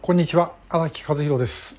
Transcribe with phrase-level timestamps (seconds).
[0.00, 1.76] こんにちは荒木和弘です。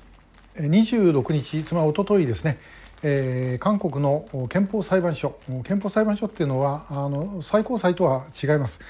[0.54, 2.58] 26日つまり一昨日ですね、
[3.02, 8.80] えー、韓国の憲法裁判所憲法裁判所っていうのはあの最高裁とは違います、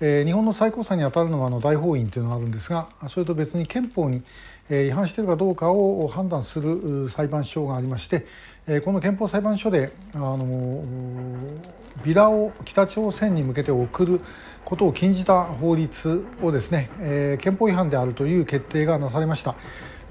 [0.00, 4.22] えー、日本の最高裁にあたるのはあの大法院というのがあるんですがそれと別に憲法に
[4.68, 8.26] 違反しているかどうかを判断する裁判所がありまして
[8.84, 10.84] この憲法裁判所であの
[12.04, 14.20] ビラを北朝鮮に向けて送る
[14.64, 19.54] ことを禁じた法律をですね、えー、憲法違反であるという決定がなされました。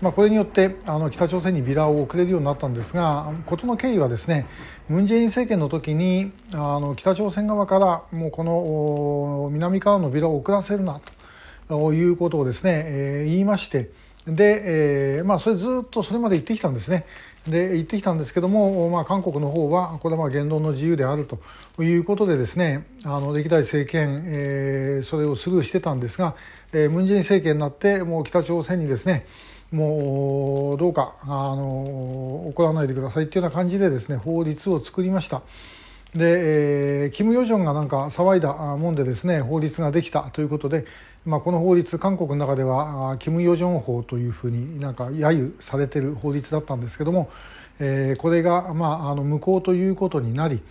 [0.02, 4.46] まあ、これによってあの北朝鮮にビラを送れるようになったんですが事の経緯はですね
[4.88, 11.02] ムン・ジェイン政権の時にあの北朝鮮側からもうこの南からのビラを送らせるな
[11.68, 13.90] ということをですね、えー、言いまして
[14.28, 17.06] で、えーまあ、それずっとそれまで言ってきたんですね。
[17.48, 26.36] で言ってきたんですけども、まあ、韓国の方はこれはまあ言論の自由であるということでですねあの歴代政権、えー、それをスルーしてたんですが、
[26.74, 29.26] えー、ムン・ジェイン政権になってもう北朝鮮にですね
[29.72, 35.42] もうどうかあの怒らないでくださいっていうような感じでですね法律を作りました。
[36.16, 40.86] で、えー、キム・ヨジョンがなんか騒いだもんでですね法律ができたということで、
[41.26, 47.30] まあ、この法律韓国の中ではキム・ヨジョン法というふうになんか揶揄されてる法律だったんですけども、
[47.80, 50.62] えー、これが、まあ、あの無効ということになり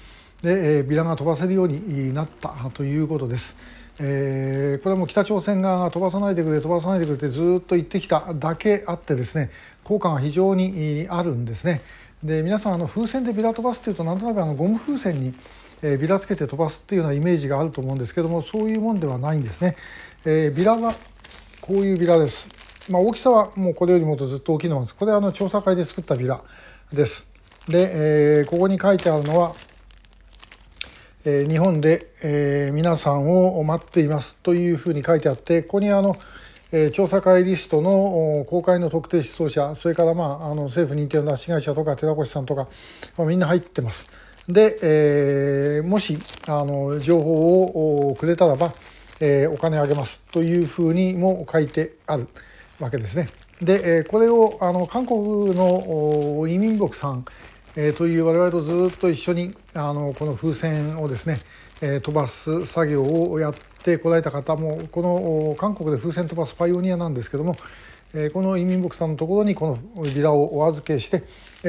[0.42, 3.56] で、えー、ビラが飛ばせるようになったということです。
[4.00, 9.50] えー、これはも北朝鮮側が飛ばさないでくれ飛ばさないでくれってずっと言ってきただけあってですね
[9.82, 11.80] 効果が非常にあるんですね。
[12.22, 15.34] で皆さんあの風船でビラ飛ばすっていうとなんとなくあのゴム風船に
[15.82, 19.76] えビラつけて飛ばすっていうようなイメージがあると思うんですけどもそういうもんではないんですね。
[20.24, 20.94] えー、ビラは
[21.60, 22.48] こういうビラです。
[22.90, 24.94] まあ、大きさはもうこれよりもっとずっと大きいのです。
[24.94, 26.40] これはあの調査会で作ったビラ
[26.92, 27.28] です。
[27.68, 29.54] で、えー、ここに書いてあるのは、
[31.24, 36.16] えー、日本で、えー、皆さんを待っていますというふうに書いてあってここにあの
[36.70, 42.68] え調査会リストの公開の特定失踪者それから、まあ、あの政府認定の拉致会社とか寺越さんとか、
[43.16, 44.08] まあ、みんな入ってます。
[44.48, 48.74] で、えー、もしあの情報をくれたらば、
[49.20, 52.28] えー、お金あげますというふうにも書いてある
[52.78, 53.28] わけですね。
[53.60, 57.24] で、えこれをあの韓国の移民牧さん、
[57.76, 61.40] えー、という我々とずっと一緒にあのこの風船をですね、
[61.80, 63.54] えー、飛ばす作業をやっ
[63.88, 67.56] てこられた方もこの韓国で風船飛ばすパイオニアなんですけども、
[68.14, 71.24] え、この移民牧さんのところにこのビラをお預けして、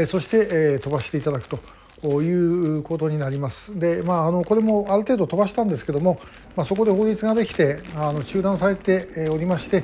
[0.06, 1.59] そして、飛ばしていただくと。
[2.02, 3.78] いうことになります。
[3.78, 6.22] で、まあ、あのこれもある程度飛ばしたんですけども、
[6.56, 9.84] まあ、そこで法律ができてあの中断されておりまして、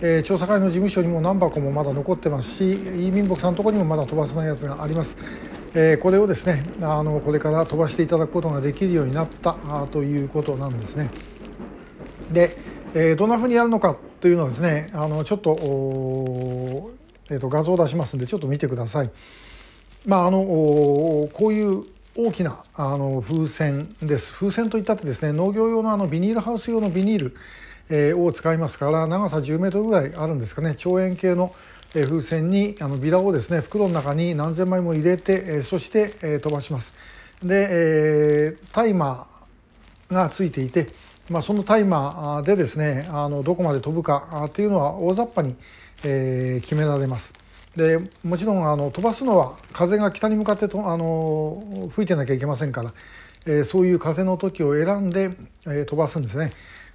[0.00, 2.72] え、調査会の事務所にも何箱もまだ残ってますし
[3.08, 5.18] 移民牧さんのところにもまだ飛ばせないやつがあります。
[5.74, 9.56] え、これをですねあのこれから飛ばしていただくことができるようになった
[9.90, 11.10] ということなんですね。
[12.30, 12.56] で、
[12.94, 15.56] えー、どんなふうにやるのかというのはですねあのちょっと,、
[17.30, 19.10] えー、と画像を出しますんでちょっと見てください。
[20.06, 21.84] まああのこういう
[22.16, 27.36] 大きなあの風船です風船といったってですね農業用のあのビニールハウス用のビニール、
[27.90, 31.54] えー、を使いますから長さ10メートルぐらいあるんですかね長円形の
[31.92, 36.94] 風船にあのビラをですね袋の中に何千枚も入れて、えそして、え飛ばします。
[37.42, 40.88] で、えタイマーがついていて、
[41.28, 45.56] まあ、そのタイマーでですねあのどこまで飛ぶかっていうのは大雑把に、
[46.04, 47.34] え決められます。
[47.74, 52.92] でもちろんあの飛ばすのは風が北に向かってとあの吹いてなきゃいけませんから、
[53.44, 55.30] えー、そういう風の時を選んで、
[55.66, 56.52] えー、飛ばすんですね。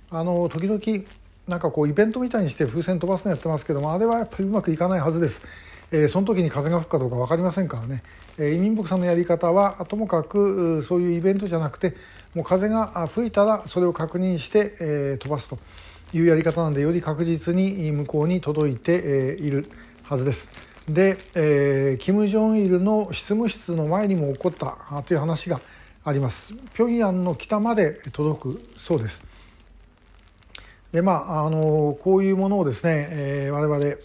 [0.10, 1.06] あの時々
[1.48, 5.44] なんかこうイベントみたいにして風船飛ばすのやってますけどもあれはやっぱりうまくいかないはずです。
[5.92, 8.02] えー、その時に風が吹くかどうか分かりませんからね、
[8.38, 11.96] えー、移民牧さんのやり方はともかくそういうイベントじゃなくて
[12.34, 15.60] もう風が吹いたらそれを確認して、えー、飛ばすと
[16.14, 19.70] いうやり方なんでより確実に向こうに届いて、えー、いる
[20.04, 20.50] はずです。
[20.88, 25.62] で、えー、キム・ジョンイルの執務室の前にも起こったという話が
[26.04, 26.54] あります。
[26.74, 29.24] 平壌の北まで届くそうです。
[30.92, 33.96] でまああのこういうものをですね、えー、我々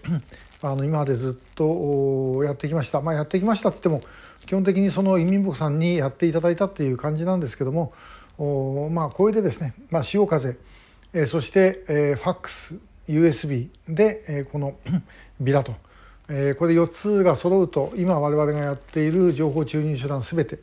[0.71, 3.00] あの今までずっとやってきました。
[3.00, 4.00] まあやってきましたっつっても
[4.46, 7.93] 基本的にその移民牧さんにやっていただいたっていう感じなんですけども
[8.38, 10.56] おまあこれでですね、まあ、潮風、
[11.12, 12.76] えー、そして、えー、ファックス
[13.08, 14.76] USB で、えー、この
[15.41, 15.75] ビラと
[16.29, 20.58] えこれ4つが揃うと今我々がやっている情報注入手段全て、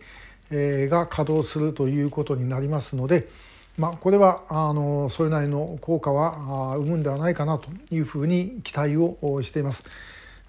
[0.52, 3.30] えが稼働するということになりますので、
[3.78, 9.84] まあ、これはあのそれなりの効果は生むんではないかなというふうに期待をしています。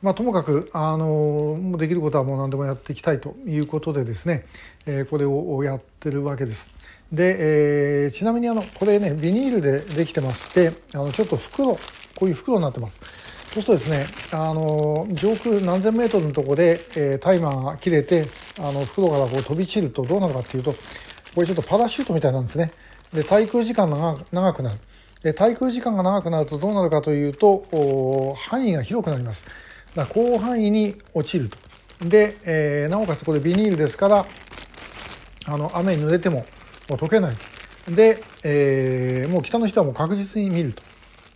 [0.03, 4.45] まあ、ともかくあのできることはもう何でもやっていきたいということでですね、
[4.85, 6.73] えこれをやってるわけです。
[7.11, 11.79] で、えー、ちなみにあのこれねビニールでできてましてあのちょっと袋こ
[12.23, 13.01] ういう袋になってます。
[13.55, 18.27] そうするとですねあの上空何千メートルのところで、えー、タイマーが切れて
[18.59, 20.75] あの袋からこう飛び散るとどうなるかっていうと
[21.35, 22.73] これちょっとパラシュートみたいなんですね。
[23.15, 24.79] で滞空時間が長くなる。
[25.23, 29.47] で滞空時間が長くなるとどうなるかというと範囲が広くなります。
[29.95, 31.57] だ広範囲に落ちると。
[32.07, 34.27] で、えー、なおかつこれビニールですから
[35.47, 36.45] あの雨に濡れても
[36.89, 37.37] もう溶けない。
[37.89, 40.83] で、えー、もう北の人はもう確実に見ると。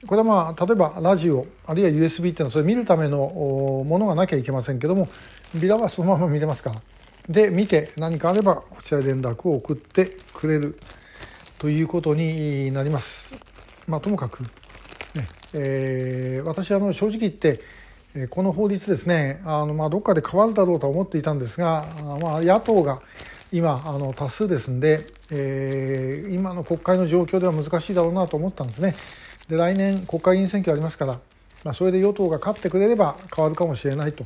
[0.06, 5.08] これはまあ例えばラジオあるいは USB っていうのはそれ見るためのものがなきゃいけませんけども
[5.54, 6.82] ビラはそのまま見れますから
[7.28, 10.78] で見て何かあればこちらに連絡を送ってくれる
[11.58, 13.34] ということになります。
[13.88, 14.48] まあ、ともかく、ね
[15.54, 17.60] えー、私あの正直言って
[18.30, 21.86] この法律ですねあの、まあ、どっかで変わるだろうと思っていたんですが、
[22.20, 23.00] まあ、野党が
[23.50, 28.94] 今あの多数ですんで、えー、今の国会の状況では難しいだろうなと思ったんですね。
[29.48, 31.18] で来年国会議員選挙ありますから、
[31.64, 34.24] まあ、それで与党が勝ってくれれば変わるかもしれないと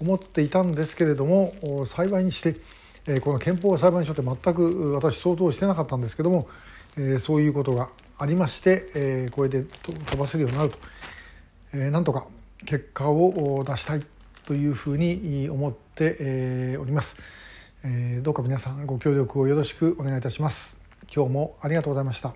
[0.00, 1.54] 思っていたんですけれども
[1.86, 2.56] 幸いにして、
[3.08, 6.48] えこの憲法裁判所って全く私想像してなかったんですけども、
[6.96, 7.88] えそういうことが
[8.18, 10.78] ありまして、えこれで飛ばせるようになると、
[11.72, 12.26] えなんとか
[12.64, 14.02] 結果を出したい
[14.46, 17.16] というふうに思っております。
[18.22, 20.80] どうか皆さんご協力をよろしくお願いいたします。
[21.14, 22.32] 今日もありがとうございました。